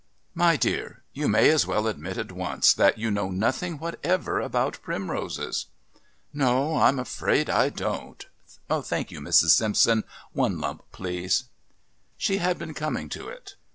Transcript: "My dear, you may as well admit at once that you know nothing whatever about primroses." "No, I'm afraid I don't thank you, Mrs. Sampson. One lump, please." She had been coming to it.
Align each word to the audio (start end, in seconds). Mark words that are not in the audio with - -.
"My 0.33 0.55
dear, 0.55 1.03
you 1.13 1.27
may 1.27 1.51
as 1.51 1.67
well 1.67 1.85
admit 1.85 2.17
at 2.17 2.31
once 2.31 2.73
that 2.73 2.97
you 2.97 3.11
know 3.11 3.29
nothing 3.29 3.77
whatever 3.77 4.39
about 4.39 4.81
primroses." 4.81 5.67
"No, 6.33 6.77
I'm 6.77 6.97
afraid 6.97 7.51
I 7.51 7.69
don't 7.69 8.25
thank 8.81 9.11
you, 9.11 9.21
Mrs. 9.21 9.49
Sampson. 9.49 10.03
One 10.33 10.59
lump, 10.59 10.85
please." 10.91 11.43
She 12.17 12.37
had 12.37 12.57
been 12.57 12.73
coming 12.73 13.09
to 13.09 13.27
it. 13.27 13.53